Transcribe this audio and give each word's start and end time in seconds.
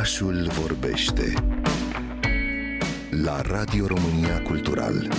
Orașul 0.00 0.48
vorbește 0.48 1.32
la 3.10 3.40
Radio 3.40 3.86
România 3.86 4.42
Cultural. 4.42 5.12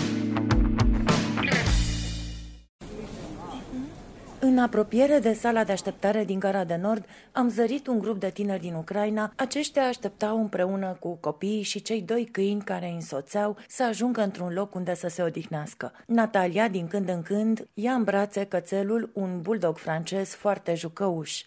În 4.39 4.57
apropiere 4.57 5.19
de 5.19 5.33
sala 5.33 5.63
de 5.63 5.71
așteptare 5.71 6.23
din 6.23 6.39
Gara 6.39 6.63
de 6.63 6.75
Nord, 6.75 7.05
am 7.31 7.49
zărit 7.49 7.87
un 7.87 7.99
grup 7.99 8.19
de 8.19 8.29
tineri 8.29 8.61
din 8.61 8.73
Ucraina. 8.73 9.33
Aceștia 9.35 9.83
așteptau 9.83 10.39
împreună 10.39 10.97
cu 10.99 11.15
copiii 11.15 11.63
și 11.63 11.81
cei 11.81 12.01
doi 12.01 12.29
câini 12.31 12.61
care 12.61 12.85
îi 12.85 12.93
însoțeau 12.93 13.57
să 13.67 13.83
ajungă 13.83 14.21
într-un 14.21 14.53
loc 14.53 14.75
unde 14.75 14.95
să 14.95 15.07
se 15.07 15.21
odihnească. 15.21 15.91
Natalia, 16.05 16.67
din 16.67 16.87
când 16.87 17.09
în 17.09 17.21
când, 17.21 17.67
ia 17.73 17.91
în 17.91 18.03
brațe 18.03 18.43
cățelul, 18.43 19.09
un 19.13 19.41
bulldog 19.41 19.77
francez 19.77 20.29
foarte 20.29 20.75
jucăuș. 20.75 21.41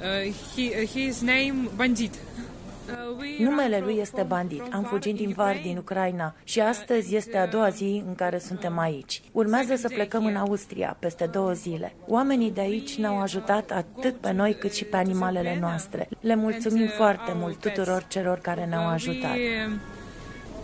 Uh, 0.00 0.32
he, 0.54 0.80
uh, 0.80 0.86
his 0.86 1.20
name 1.20 1.68
Bandit. 1.76 2.14
Numele 3.38 3.78
lui 3.84 3.98
este 4.00 4.22
Bandit. 4.22 4.62
Am 4.72 4.82
fugit 4.82 5.14
din 5.14 5.32
Var, 5.36 5.58
din 5.62 5.76
Ucraina 5.76 6.34
și 6.44 6.60
astăzi 6.60 7.16
este 7.16 7.36
a 7.36 7.46
doua 7.46 7.68
zi 7.68 8.02
în 8.06 8.14
care 8.14 8.38
suntem 8.38 8.78
aici. 8.78 9.22
Urmează 9.32 9.74
să 9.76 9.88
plecăm 9.88 10.24
în 10.26 10.36
Austria 10.36 10.96
peste 10.98 11.26
două 11.26 11.52
zile. 11.52 11.94
Oamenii 12.06 12.50
de 12.50 12.60
aici 12.60 12.98
ne-au 12.98 13.20
ajutat 13.20 13.70
atât 13.70 14.16
pe 14.16 14.32
noi 14.32 14.54
cât 14.54 14.72
și 14.72 14.84
pe 14.84 14.96
animalele 14.96 15.58
noastre. 15.60 16.08
Le 16.20 16.34
mulțumim 16.34 16.86
foarte 16.86 17.32
mult 17.34 17.60
tuturor 17.60 18.04
celor 18.08 18.38
care 18.38 18.64
ne-au 18.64 18.88
ajutat. 18.88 19.36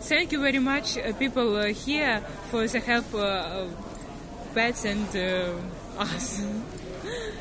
Thank 0.08 0.30
you 0.32 0.42
very 0.42 0.58
much, 0.58 0.96
uh, 0.96 1.14
people 1.18 1.72
here, 1.86 2.22
for 2.50 2.66
the 2.66 2.80
help 2.80 3.04
pets 4.52 4.84
and 4.84 5.08
us. 5.98 6.40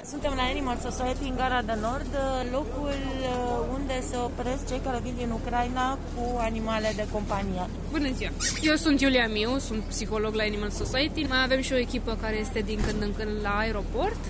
Suntem 0.05 0.33
la 0.35 0.43
Animal 0.43 0.77
Society 0.89 1.23
în 1.29 1.35
Gara 1.35 1.61
de 1.61 1.77
Nord, 1.81 2.11
locul 2.51 2.99
uh, 3.21 3.52
unde 3.83 4.03
se 4.09 4.17
opresc 4.29 4.67
cei 4.69 4.81
care 4.85 4.99
vin 5.03 5.15
din 5.17 5.31
Ucraina 5.39 5.97
cu 6.13 6.23
animale 6.49 6.89
de 6.95 7.05
companie. 7.11 7.63
Bună 7.91 8.09
ziua! 8.17 8.31
Eu 8.61 8.75
sunt 8.75 9.01
Iulia 9.01 9.27
Miu, 9.27 9.51
sunt 9.67 9.81
psiholog 9.93 10.33
la 10.33 10.43
Animal 10.43 10.69
Society. 10.69 11.21
Mai 11.33 11.43
avem 11.43 11.61
și 11.61 11.73
o 11.73 11.77
echipă 11.77 12.17
care 12.21 12.37
este 12.45 12.59
din 12.59 12.79
când 12.85 13.01
în 13.01 13.13
când 13.17 13.31
la 13.41 13.53
aeroport. 13.63 14.21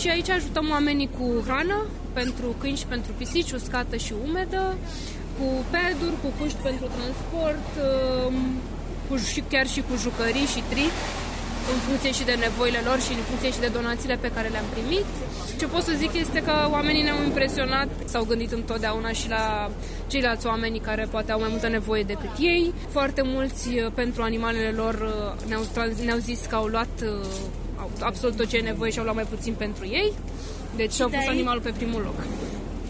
Și 0.00 0.08
aici 0.08 0.30
ajutăm 0.30 0.66
oamenii 0.70 1.10
cu 1.18 1.42
hrană 1.46 1.78
pentru 2.12 2.46
câini 2.60 2.76
și 2.76 2.86
pentru 2.86 3.12
pisici, 3.18 3.52
uscată 3.52 3.96
și 3.96 4.12
umedă, 4.26 4.76
cu 5.36 5.46
peduri, 5.74 6.16
cu 6.22 6.28
cuști 6.38 6.58
pentru 6.68 6.86
transport, 6.96 7.68
um, 7.78 8.34
cu, 9.08 9.16
și 9.16 9.40
chiar 9.52 9.66
și 9.66 9.80
cu 9.88 9.94
jucării 10.04 10.52
și 10.54 10.62
tri 10.70 10.86
în 11.72 11.78
funcție 11.86 12.12
și 12.12 12.24
de 12.24 12.34
nevoile 12.46 12.80
lor 12.88 13.00
și 13.00 13.12
în 13.12 13.22
funcție 13.28 13.50
și 13.52 13.60
de 13.60 13.70
donațiile 13.78 14.16
pe 14.20 14.30
care 14.34 14.48
le-am 14.48 14.68
primit. 14.74 15.06
Ce 15.58 15.66
pot 15.66 15.82
să 15.82 15.92
zic 15.96 16.12
este 16.14 16.42
că 16.42 16.54
oamenii 16.70 17.02
ne-au 17.02 17.22
impresionat, 17.24 17.88
s-au 18.04 18.24
gândit 18.24 18.52
întotdeauna 18.52 19.10
și 19.12 19.28
la 19.28 19.70
ceilalți 20.06 20.46
oameni 20.46 20.78
care 20.78 21.06
poate 21.10 21.32
au 21.32 21.40
mai 21.40 21.48
multă 21.50 21.68
nevoie 21.68 22.02
decât 22.02 22.30
ei. 22.38 22.74
Foarte 22.88 23.22
mulți 23.24 23.68
uh, 23.68 23.90
pentru 23.94 24.22
animalele 24.22 24.70
lor 24.70 24.94
uh, 24.94 25.48
ne-au, 25.48 25.62
ne-au 26.04 26.18
zis 26.18 26.40
că 26.48 26.54
au 26.54 26.66
luat 26.66 26.94
uh, 27.02 27.88
absolut 28.00 28.36
tot 28.36 28.48
ce 28.48 28.56
e 28.56 28.60
nevoie 28.60 28.90
și 28.90 28.98
au 28.98 29.04
luat 29.04 29.16
mai 29.16 29.26
puțin 29.34 29.54
pentru 29.54 29.84
ei. 29.86 30.12
Deci 30.76 30.92
și 30.92 31.02
au 31.02 31.08
pus 31.08 31.26
animalul 31.28 31.62
pe 31.62 31.72
primul 31.76 32.02
loc 32.02 32.14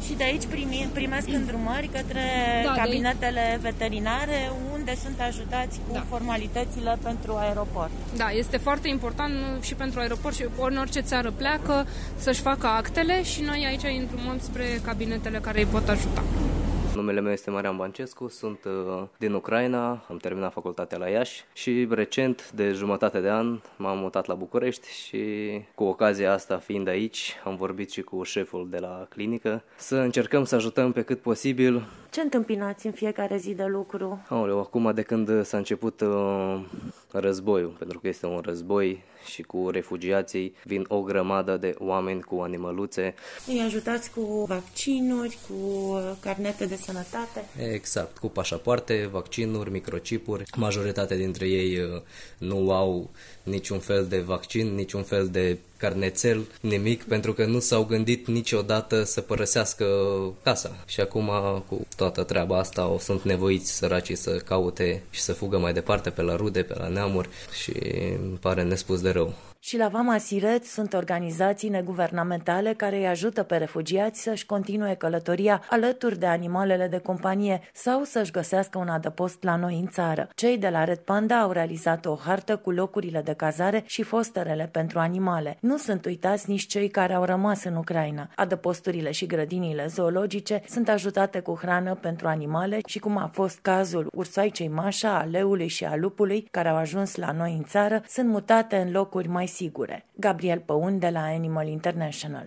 și 0.07 0.15
de 0.19 0.25
aici 0.25 0.47
primi, 0.47 0.89
primesc 0.93 1.29
îndrumări 1.29 1.89
către 1.93 2.25
da, 2.65 2.73
cabinetele 2.73 3.59
veterinare 3.63 4.51
unde 4.83 4.97
sunt 5.03 5.21
ajutați 5.21 5.81
cu 5.87 5.93
da. 5.93 6.05
formalitățile 6.09 6.99
pentru 7.03 7.35
aeroport. 7.37 7.91
Da, 8.17 8.31
este 8.31 8.57
foarte 8.57 8.89
important 8.89 9.33
și 9.61 9.75
pentru 9.75 10.01
aeroport 10.01 10.35
și 10.35 10.47
în 10.59 10.77
orice 10.77 11.01
țară 11.01 11.31
pleacă 11.31 11.87
să-și 12.17 12.41
facă 12.41 12.67
actele 12.67 13.23
și 13.23 13.41
noi 13.43 13.65
aici 13.67 13.99
îndrumăm 14.01 14.39
spre 14.39 14.65
cabinetele 14.85 15.39
care 15.39 15.59
îi 15.59 15.67
pot 15.67 15.89
ajuta. 15.89 16.23
Numele 16.95 17.21
meu 17.21 17.33
este 17.33 17.51
Marian 17.51 17.77
Bancescu, 17.77 18.29
sunt 18.29 18.65
uh, 18.65 19.03
din 19.19 19.33
Ucraina, 19.33 20.05
am 20.09 20.17
terminat 20.17 20.53
facultatea 20.53 20.99
la 20.99 21.09
Iași 21.09 21.45
și 21.53 21.87
recent, 21.91 22.51
de 22.55 22.73
jumătate 22.73 23.21
de 23.21 23.31
an, 23.31 23.61
m-am 23.77 23.99
mutat 23.99 24.27
la 24.27 24.35
București 24.35 24.89
și 24.89 25.25
cu 25.75 25.85
ocazia 25.85 26.33
asta 26.33 26.59
fiind 26.59 26.89
aici, 26.89 27.35
am 27.45 27.57
vorbit 27.57 27.91
și 27.91 28.03
cu 28.03 28.23
șeful 28.23 28.67
de 28.71 28.79
la 28.79 29.07
clinică 29.09 29.63
să 29.77 29.97
încercăm 29.97 30.45
să 30.45 30.55
ajutăm 30.55 30.93
pe 30.93 31.03
cât 31.03 31.21
posibil 31.21 31.83
ce 32.13 32.21
întâmpinați 32.21 32.87
în 32.87 32.93
fiecare 32.93 33.37
zi 33.37 33.55
de 33.55 33.65
lucru? 33.65 34.23
Aoleu, 34.29 34.59
acum 34.59 34.93
de 34.95 35.03
când 35.03 35.45
s-a 35.45 35.57
început 35.57 36.01
uh, 36.01 36.61
războiul, 37.13 37.75
pentru 37.79 37.99
că 37.99 38.09
este 38.09 38.27
un 38.27 38.41
război 38.45 39.03
și 39.25 39.43
cu 39.43 39.69
refugiații 39.71 40.55
vin 40.65 40.85
o 40.89 41.01
grămadă 41.01 41.57
de 41.57 41.75
oameni 41.79 42.23
cu 42.23 42.41
animăluțe. 42.41 43.15
Îi 43.47 43.61
ajutați 43.61 44.11
cu 44.11 44.45
vaccinuri, 44.49 45.39
cu 45.49 45.55
uh, 45.93 46.13
carnete 46.21 46.67
de 46.67 46.77
sănătate? 46.77 47.45
Exact, 47.73 48.19
cu 48.19 48.29
pașapoarte, 48.29 49.09
vaccinuri, 49.13 49.71
microcipuri. 49.71 50.45
Majoritatea 50.57 51.17
dintre 51.17 51.49
ei 51.49 51.79
uh, 51.79 52.01
nu 52.39 52.73
au 52.73 53.11
niciun 53.43 53.79
fel 53.79 54.07
de 54.07 54.19
vaccin, 54.19 54.75
niciun 54.75 55.03
fel 55.03 55.29
de 55.29 55.59
carnețel, 55.77 56.47
nimic, 56.61 57.03
pentru 57.03 57.33
că 57.33 57.45
nu 57.45 57.59
s-au 57.59 57.85
gândit 57.85 58.27
niciodată 58.27 59.03
să 59.03 59.21
părăsească 59.21 59.87
casa. 60.43 60.85
Și 60.87 61.01
acum, 61.01 61.31
cu 61.69 61.87
toată 62.03 62.23
treaba 62.23 62.59
asta, 62.59 62.87
o 62.87 62.99
sunt 62.99 63.23
nevoiți 63.23 63.77
săracii 63.77 64.15
să 64.15 64.37
caute 64.37 65.03
și 65.11 65.21
să 65.21 65.33
fugă 65.33 65.59
mai 65.59 65.73
departe 65.73 66.11
pe 66.11 66.23
la 66.23 66.37
rude, 66.37 66.63
pe 66.63 66.75
la 66.79 66.89
neamuri 66.89 67.29
și 67.63 67.73
îmi 68.23 68.39
pare 68.41 68.63
nespus 68.63 69.01
de 69.01 69.11
rău. 69.11 69.35
Și 69.65 69.77
la 69.77 69.89
Vama 69.89 70.19
Siret 70.19 70.65
sunt 70.65 70.93
organizații 70.93 71.69
neguvernamentale 71.69 72.73
care 72.75 72.97
îi 72.97 73.07
ajută 73.07 73.43
pe 73.43 73.57
refugiați 73.57 74.23
să-și 74.23 74.47
continue 74.47 74.95
călătoria 74.95 75.63
alături 75.71 76.19
de 76.19 76.27
animalele 76.27 76.87
de 76.87 76.99
companie 76.99 77.61
sau 77.73 78.05
să-și 78.05 78.31
găsească 78.31 78.79
un 78.79 78.89
adăpost 78.89 79.43
la 79.43 79.57
noi 79.57 79.79
în 79.81 79.89
țară. 79.89 80.29
Cei 80.35 80.59
de 80.59 80.69
la 80.69 80.85
Red 80.85 80.99
Panda 80.99 81.41
au 81.41 81.51
realizat 81.51 82.07
o 82.07 82.15
hartă 82.15 82.57
cu 82.57 82.71
locurile 82.71 83.21
de 83.21 83.33
cazare 83.33 83.83
și 83.87 84.03
fosterele 84.03 84.69
pentru 84.73 84.99
animale. 84.99 85.57
Nu 85.61 85.77
sunt 85.77 86.05
uitați 86.05 86.51
nici 86.51 86.67
cei 86.67 86.89
care 86.89 87.13
au 87.13 87.25
rămas 87.25 87.65
în 87.65 87.77
Ucraina. 87.77 88.29
Adăposturile 88.37 89.11
și 89.11 89.27
grădinile 89.27 89.87
zoologice 89.87 90.63
sunt 90.69 90.89
ajutate 90.89 91.41
cu 91.41 91.59
hrană 91.61 91.95
pentru 91.95 92.29
animale 92.29 92.79
și 92.87 92.99
cum 92.99 93.17
a 93.17 93.31
fost 93.33 93.59
cazul 93.59 94.09
ursoaicei 94.15 94.69
Mașa, 94.69 95.19
a 95.19 95.25
leului 95.25 95.69
și 95.69 95.85
a 95.85 95.97
lupului 95.97 96.49
care 96.51 96.69
au 96.69 96.77
ajuns 96.77 97.17
la 97.17 97.33
noi 97.33 97.55
în 97.59 97.65
țară, 97.65 98.03
sunt 98.09 98.29
mutate 98.29 98.77
în 98.77 98.91
locuri 98.91 99.29
mai 99.29 99.51
sigure. 99.57 99.99
Gabriel 100.27 100.61
Păun 100.69 100.95
de 101.05 101.11
la 101.17 101.25
Animal 101.39 101.69
International. 101.79 102.47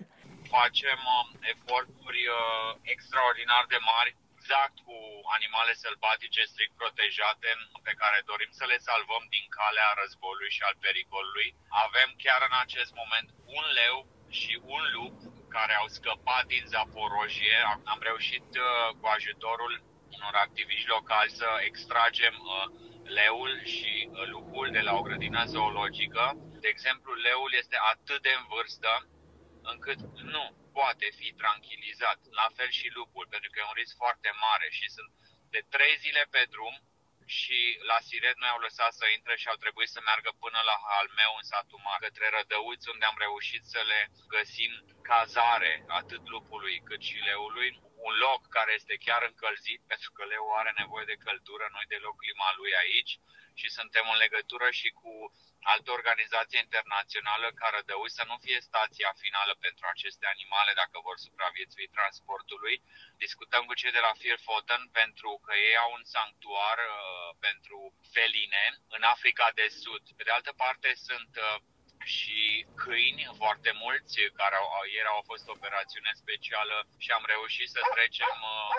Facem 0.57 0.99
uh, 1.17 1.23
eforturi 1.53 2.23
uh, 2.27 2.69
extraordinar 2.93 3.63
de 3.73 3.79
mari 3.93 4.11
exact 4.45 4.77
cu 4.87 4.97
animale 5.37 5.73
sălbatice 5.83 6.41
strict 6.51 6.73
protejate 6.81 7.49
pe 7.87 7.93
care 8.01 8.27
dorim 8.29 8.51
să 8.59 8.65
le 8.71 8.77
salvăm 8.89 9.23
din 9.35 9.45
calea 9.57 9.89
războiului 10.01 10.55
și 10.55 10.65
al 10.67 10.75
pericolului. 10.85 11.49
Avem 11.85 12.09
chiar 12.23 12.41
în 12.49 12.55
acest 12.65 12.91
moment 13.01 13.27
un 13.57 13.65
leu 13.81 13.97
și 14.39 14.53
un 14.75 14.83
lup 14.95 15.15
care 15.55 15.73
au 15.81 15.87
scăpat 15.97 16.43
din 16.53 16.63
Zaporojie. 16.73 17.59
Am 17.93 17.99
reușit 18.09 18.47
uh, 18.55 18.87
cu 18.99 19.05
ajutorul 19.17 19.73
unor 20.17 20.35
activiști 20.45 20.93
locali 20.95 21.37
să 21.39 21.47
extragem 21.69 22.35
uh, 22.43 22.65
leul 23.17 23.53
și 23.75 23.93
uh, 24.09 24.27
lupul 24.33 24.67
de 24.77 24.81
la 24.87 24.93
o 24.99 25.01
grădină 25.07 25.41
zoologică. 25.53 26.23
De 26.65 26.71
exemplu, 26.77 27.11
leul 27.13 27.51
este 27.61 27.77
atât 27.93 28.19
de 28.27 28.33
în 28.39 28.45
vârstă 28.53 28.91
încât 29.71 29.99
nu 30.33 30.45
poate 30.77 31.07
fi 31.19 31.27
tranquilizat. 31.41 32.19
La 32.39 32.47
fel 32.57 32.69
și 32.79 32.95
lupul, 32.97 33.25
pentru 33.33 33.49
că 33.49 33.57
e 33.59 33.71
un 33.71 33.79
risc 33.81 33.95
foarte 34.03 34.31
mare 34.45 34.67
și 34.77 34.85
sunt 34.95 35.09
de 35.55 35.61
trei 35.73 35.95
zile 36.03 36.23
pe 36.35 36.41
drum 36.53 36.75
și 37.37 37.59
la 37.89 37.97
Siret 38.07 38.37
noi 38.39 38.53
au 38.53 38.61
lăsat 38.67 38.91
să 38.99 39.05
intre 39.17 39.35
și 39.41 39.47
au 39.51 39.57
trebuit 39.63 39.91
să 39.95 39.99
meargă 40.07 40.31
până 40.43 40.59
la 40.69 40.77
Halmeu 40.87 41.33
în 41.37 41.45
satul 41.51 41.85
mare, 41.87 42.03
către 42.05 42.25
Rădăuți, 42.35 42.89
unde 42.93 43.05
am 43.05 43.23
reușit 43.25 43.63
să 43.73 43.81
le 43.91 44.01
găsim 44.35 44.71
cazare 45.11 45.73
atât 45.99 46.23
lupului 46.33 46.75
cât 46.89 47.01
și 47.09 47.25
leului 47.29 47.69
un 48.07 48.13
loc 48.25 48.41
care 48.57 48.71
este 48.73 48.95
chiar 49.05 49.21
încălzit, 49.29 49.81
pentru 49.91 50.09
că 50.15 50.21
leu 50.25 50.45
are 50.59 50.71
nevoie 50.81 51.05
de 51.11 51.21
căldură, 51.25 51.65
noi 51.75 51.85
deloc 51.93 52.15
clima 52.23 52.49
lui 52.59 52.71
aici 52.83 53.13
și 53.59 53.67
suntem 53.77 54.05
în 54.13 54.17
legătură 54.23 54.67
și 54.79 54.89
cu 55.01 55.13
altă 55.73 55.89
organizație 55.99 56.59
internațională 56.65 57.47
care 57.61 57.79
dăui 57.89 58.11
să 58.17 58.23
nu 58.29 58.35
fie 58.45 58.59
stația 58.69 59.11
finală 59.23 59.53
pentru 59.65 59.85
aceste 59.93 60.25
animale 60.33 60.71
dacă 60.81 60.97
vor 61.07 61.17
supraviețui 61.25 61.87
transportului. 61.97 62.75
Discutăm 63.25 63.63
cu 63.65 63.73
cei 63.79 63.95
de 63.97 64.05
la 64.07 64.13
Fear 64.21 64.39
Foten 64.47 64.83
pentru 64.99 65.31
că 65.45 65.53
ei 65.67 65.77
au 65.83 65.91
un 65.97 66.03
sanctuar 66.15 66.77
uh, 66.83 67.29
pentru 67.47 67.79
feline 68.15 68.63
în 68.95 69.03
Africa 69.15 69.47
de 69.59 69.67
Sud. 69.81 70.03
Pe 70.17 70.23
de 70.23 70.31
altă 70.37 70.53
parte 70.63 70.89
sunt 71.07 71.31
uh, 71.37 71.55
și 72.05 72.65
câini 72.81 73.23
foarte 73.41 73.71
mulți 73.83 74.15
care 74.39 74.55
au, 74.61 74.69
ieri 74.95 75.13
au 75.15 75.21
fost 75.31 75.45
operațiune 75.55 76.11
specială 76.23 76.75
și 77.03 77.09
am 77.17 77.25
reușit 77.33 77.69
să 77.75 77.81
trecem 77.95 78.35
uh, 78.53 78.69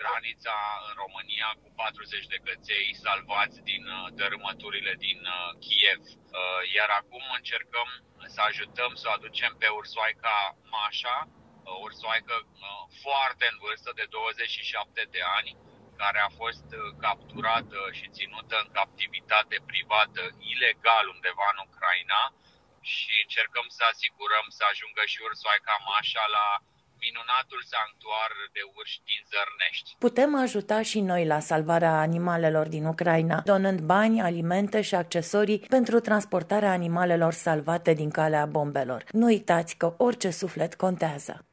granița 0.00 0.56
în 0.88 0.92
România 1.02 1.48
cu 1.62 1.68
40 1.76 2.26
de 2.32 2.38
căței 2.46 2.88
salvați 3.04 3.58
din 3.70 3.84
uh, 3.86 4.06
dărâmăturile 4.18 4.94
din 5.06 5.20
uh, 5.26 5.50
Kiev. 5.64 6.02
Uh, 6.08 6.60
iar 6.76 6.90
acum 7.00 7.24
încercăm 7.38 7.88
să 8.34 8.40
ajutăm 8.48 8.92
să 9.00 9.04
o 9.08 9.14
aducem 9.18 9.52
pe 9.58 9.68
ursoaica 9.80 10.36
Mașa 10.74 11.18
ursoaică 11.88 12.36
foarte 13.04 13.44
în 13.52 13.56
vârstă 13.64 13.90
de 13.94 14.06
27 14.10 15.08
de 15.14 15.22
ani, 15.38 15.56
care 16.02 16.18
a 16.22 16.30
fost 16.40 16.66
capturată 17.06 17.78
și 17.98 18.14
ținută 18.16 18.56
în 18.64 18.68
captivitate 18.78 19.56
privată 19.70 20.22
ilegal 20.52 21.04
undeva 21.14 21.46
în 21.52 21.58
Ucraina 21.66 21.87
și 22.96 23.12
încercăm 23.24 23.66
să 23.76 23.82
asigurăm 23.92 24.46
să 24.58 24.62
ajungă 24.70 25.02
și 25.12 25.18
ursoaica 25.28 25.74
Mașa 25.90 26.24
la 26.38 26.46
minunatul 27.06 27.62
sanctuar 27.72 28.30
de 28.56 28.62
urși 28.76 28.98
din 29.08 29.20
Zărnești. 29.30 29.88
Putem 30.06 30.30
ajuta 30.44 30.78
și 30.82 31.00
noi 31.00 31.26
la 31.26 31.40
salvarea 31.50 31.94
animalelor 32.06 32.66
din 32.68 32.84
Ucraina, 32.84 33.38
donând 33.44 33.80
bani, 33.80 34.20
alimente 34.20 34.80
și 34.80 34.94
accesorii 34.94 35.58
pentru 35.58 36.00
transportarea 36.00 36.70
animalelor 36.70 37.32
salvate 37.32 37.92
din 37.92 38.10
calea 38.10 38.46
bombelor. 38.46 39.04
Nu 39.10 39.26
uitați 39.26 39.76
că 39.76 39.94
orice 39.98 40.30
suflet 40.30 40.74
contează. 40.74 41.47